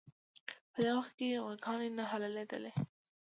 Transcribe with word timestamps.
په 0.73 0.79
دې 0.83 0.91
وخت 0.97 1.11
کې 1.17 1.41
غواګانې 1.43 1.89
نه 1.97 2.03
حلالېدلې. 2.11 2.71